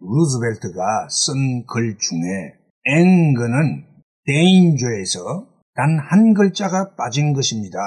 루즈벨트가 0.00 1.08
쓴 1.08 1.66
글 1.66 1.96
중에 1.98 2.54
anger는 2.86 3.84
danger에서 4.26 5.48
단 5.74 5.98
한 5.98 6.34
글자가 6.34 6.94
빠진 6.94 7.32
것입니다. 7.32 7.78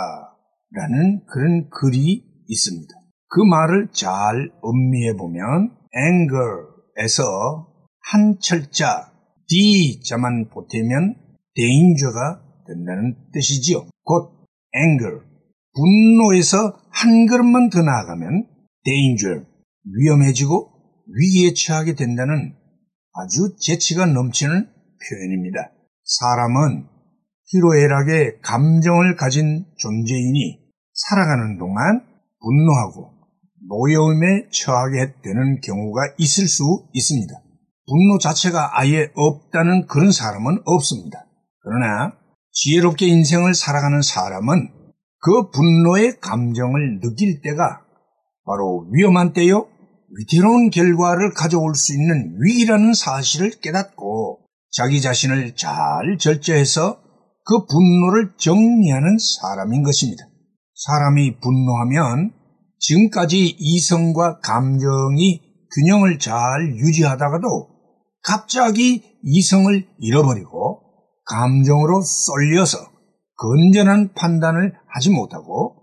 라는 0.71 1.21
그런 1.27 1.69
글이 1.69 2.23
있습니다. 2.47 2.93
그 3.29 3.41
말을 3.41 3.89
잘 3.93 4.51
음미해 4.65 5.15
보면 5.15 5.71
anger에서 5.95 7.67
한 8.11 8.37
철자 8.39 9.11
D자만 9.47 10.49
보태면 10.49 11.15
danger가 11.55 12.41
된다는 12.67 13.15
뜻이지요. 13.33 13.85
곧 14.03 14.45
anger, 14.75 15.21
분노에서 15.77 16.79
한 16.89 17.27
걸음만 17.27 17.69
더 17.69 17.83
나아가면 17.83 18.47
danger, 18.83 19.45
위험해지고 19.85 20.71
위기에 21.07 21.53
처하게 21.53 21.93
된다는 21.93 22.55
아주 23.13 23.55
재치가 23.59 24.05
넘치는 24.05 24.67
표현입니다. 25.07 25.71
사람은 26.03 26.85
희로애락의 27.45 28.39
감정을 28.41 29.15
가진 29.15 29.65
존재이니 29.77 30.59
살아가는 30.93 31.57
동안 31.57 32.01
분노하고 32.41 33.13
노여움에 33.69 34.49
처하게 34.51 35.13
되는 35.23 35.61
경우가 35.61 36.13
있을 36.17 36.47
수 36.47 36.87
있습니다. 36.93 37.33
분노 37.87 38.17
자체가 38.19 38.79
아예 38.79 39.11
없다는 39.15 39.87
그런 39.87 40.11
사람은 40.11 40.61
없습니다. 40.65 41.25
그러나 41.61 42.13
지혜롭게 42.51 43.07
인생을 43.07 43.53
살아가는 43.53 44.01
사람은 44.01 44.76
그 45.27 45.49
분노의 45.49 46.21
감정을 46.21 47.01
느낄 47.01 47.41
때가 47.41 47.81
바로 48.45 48.87
위험한 48.93 49.33
때요, 49.33 49.67
위태로운 50.15 50.69
결과를 50.69 51.33
가져올 51.33 51.75
수 51.75 51.91
있는 51.91 52.37
위기라는 52.39 52.93
사실을 52.93 53.51
깨닫고 53.61 54.39
자기 54.71 55.01
자신을 55.01 55.57
잘 55.57 56.17
절제해서 56.17 57.01
그 57.43 57.65
분노를 57.65 58.35
정리하는 58.37 59.17
사람인 59.41 59.83
것입니다. 59.83 60.23
사람이 60.75 61.41
분노하면 61.41 62.31
지금까지 62.79 63.57
이성과 63.59 64.39
감정이 64.39 65.41
균형을 65.75 66.19
잘 66.19 66.77
유지하다가도 66.77 67.67
갑자기 68.23 69.03
이성을 69.23 69.87
잃어버리고 69.99 70.83
감정으로 71.25 72.01
쏠려서 72.01 72.96
건전한 73.37 74.13
판단을 74.13 74.73
하지 74.93 75.11
못하고 75.11 75.75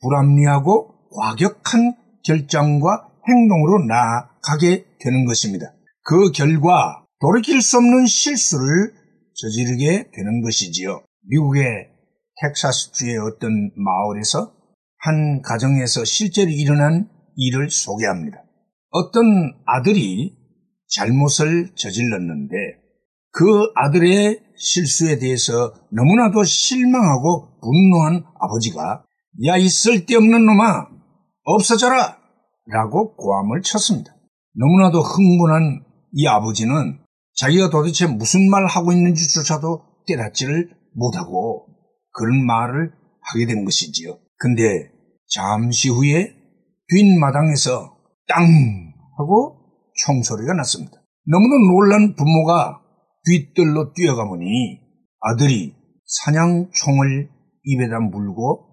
불합리하고 0.00 1.08
과격한 1.10 1.96
결정과 2.24 3.08
행동으로 3.28 3.84
나아가게 3.86 4.84
되는 5.00 5.24
것입니다. 5.24 5.72
그 6.02 6.30
결과 6.32 7.04
돌이킬 7.20 7.62
수 7.62 7.78
없는 7.78 8.06
실수를 8.06 8.92
저지르게 9.34 10.10
되는 10.12 10.42
것이지요. 10.42 11.02
미국의 11.28 11.64
텍사스주의 12.42 13.16
어떤 13.18 13.70
마을에서 13.76 14.52
한 14.98 15.42
가정에서 15.42 16.04
실제로 16.04 16.50
일어난 16.50 17.08
일을 17.36 17.70
소개합니다. 17.70 18.38
어떤 18.90 19.54
아들이 19.66 20.34
잘못을 20.88 21.74
저질렀는데 21.74 22.56
그 23.36 23.70
아들의 23.74 24.40
실수에 24.56 25.18
대해서 25.18 25.74
너무나도 25.92 26.42
실망하고 26.42 27.60
분노한 27.60 28.24
아버지가 28.40 29.04
야 29.44 29.58
이 29.58 29.68
쓸데없는 29.68 30.46
놈아 30.46 30.86
없어져라 31.44 32.16
라고 32.68 33.14
고함을 33.14 33.60
쳤습니다. 33.60 34.16
너무나도 34.54 35.02
흥분한 35.02 35.84
이 36.14 36.26
아버지는 36.26 36.98
자기가 37.34 37.68
도대체 37.68 38.06
무슨 38.06 38.48
말 38.48 38.64
하고 38.64 38.92
있는지조차도 38.92 39.82
깨닫지를 40.06 40.70
못하고 40.94 41.66
그런 42.12 42.46
말을 42.46 42.90
하게 43.20 43.44
된 43.44 43.66
것이지요. 43.66 44.18
근데 44.38 44.62
잠시 45.28 45.90
후에 45.90 46.32
뒷마당에서 46.88 47.98
땅 48.26 48.46
하고 49.18 49.58
총소리가 50.06 50.54
났습니다. 50.54 50.92
너무나 51.26 51.56
놀란 51.70 52.14
부모가 52.14 52.80
뒤뜰로 53.26 53.92
뛰어가보니 53.92 54.80
아들이 55.20 55.74
사냥총을 56.06 57.28
입에다 57.64 57.98
물고 58.00 58.66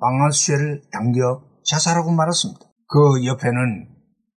방아쇠를 0.00 0.82
당겨 0.92 1.42
자살하고 1.64 2.10
말았습니다. 2.10 2.60
그 2.88 3.24
옆에는 3.26 3.88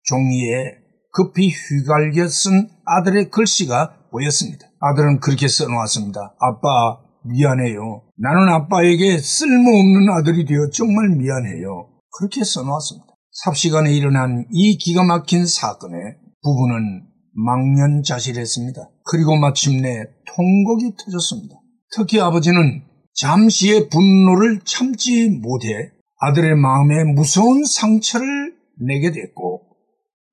종이에 0.02 0.80
급히 1.12 1.50
휘갈겨 1.50 2.26
쓴 2.28 2.68
아들의 2.84 3.30
글씨가 3.30 4.08
보였습니다. 4.10 4.66
아들은 4.80 5.20
그렇게 5.20 5.46
써놓았습니다. 5.46 6.34
아빠, 6.40 6.98
미안해요. 7.24 8.02
나는 8.16 8.48
아빠에게 8.48 9.18
쓸모없는 9.18 10.10
아들이 10.10 10.44
되어 10.44 10.68
정말 10.72 11.10
미안해요. 11.10 11.88
그렇게 12.18 12.42
써놓았습니다. 12.42 13.06
삽시간에 13.44 13.92
일어난 13.92 14.46
이 14.50 14.76
기가 14.78 15.04
막힌 15.04 15.46
사건에 15.46 15.96
부부는 16.42 17.09
망연자실했습니다. 17.34 18.90
그리고 19.04 19.36
마침내 19.36 20.04
통곡이 20.34 20.94
터졌습니다. 20.98 21.56
특히 21.94 22.20
아버지는 22.20 22.82
잠시의 23.14 23.88
분노를 23.88 24.60
참지 24.64 25.28
못해 25.28 25.92
아들의 26.20 26.54
마음에 26.56 27.04
무서운 27.04 27.64
상처를 27.64 28.54
내게 28.86 29.10
됐고 29.10 29.62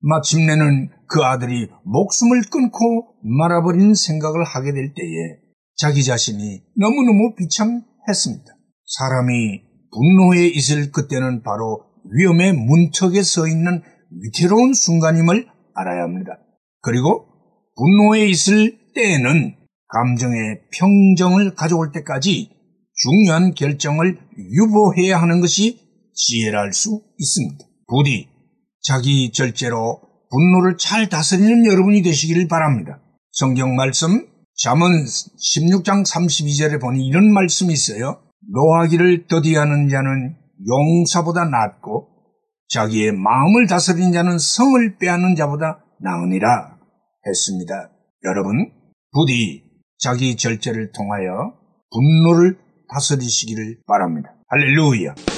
마침내는 0.00 0.90
그 1.08 1.22
아들이 1.22 1.68
목숨을 1.84 2.42
끊고 2.50 3.14
말아버린 3.22 3.94
생각을 3.94 4.44
하게 4.44 4.72
될 4.72 4.94
때에 4.94 5.38
자기 5.76 6.04
자신이 6.04 6.62
너무너무 6.76 7.34
비참했습니다. 7.34 8.44
사람이 8.84 9.62
분노에 9.92 10.46
있을 10.46 10.92
그때는 10.92 11.42
바로 11.42 11.82
위험의 12.10 12.52
문턱에 12.52 13.22
서 13.22 13.46
있는 13.46 13.82
위태로운 14.10 14.74
순간임을 14.74 15.46
알아야 15.74 16.02
합니다. 16.02 16.38
그리고 16.80 17.26
분노에 17.76 18.26
있을 18.26 18.78
때에는 18.94 19.56
감정의 19.88 20.60
평정을 20.72 21.54
가져올 21.54 21.92
때까지 21.92 22.50
중요한 22.94 23.54
결정을 23.54 24.18
유보해야 24.36 25.20
하는 25.20 25.40
것이 25.40 25.80
지혜랄 26.14 26.72
수 26.72 27.02
있습니다. 27.18 27.64
부디 27.86 28.28
자기 28.82 29.30
절제로 29.32 30.00
분노를 30.30 30.76
잘 30.76 31.08
다스리는 31.08 31.64
여러분이 31.66 32.02
되시기를 32.02 32.48
바랍니다. 32.48 33.00
성경 33.32 33.76
말씀 33.76 34.26
잠언 34.56 35.04
16장 35.04 36.04
32절에 36.04 36.80
보니 36.80 37.06
이런 37.06 37.32
말씀이 37.32 37.72
있어요. 37.72 38.20
노하기를 38.52 39.26
더디하는 39.28 39.88
자는 39.88 40.36
용사보다 40.66 41.44
낫고 41.44 42.08
자기의 42.68 43.12
마음을 43.12 43.66
다스리는 43.68 44.12
자는 44.12 44.38
성을 44.38 44.98
빼앗는 44.98 45.36
자보다 45.36 45.84
나으니라 46.00 46.78
했습니다. 47.26 47.90
여러분 48.24 48.72
부디 49.12 49.64
자기 49.98 50.36
절제를 50.36 50.92
통하여 50.92 51.54
분노를 51.90 52.58
다스리시기를 52.92 53.80
바랍니다. 53.86 54.34
할렐루야. 54.48 55.37